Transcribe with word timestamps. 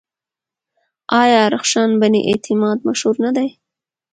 آیا 1.21 1.41
رخشان 1.53 1.89
بني 2.01 2.21
اعتماد 2.29 2.77
مشهوره 2.87 3.19
نه 3.25 3.31
ده؟ 3.35 3.45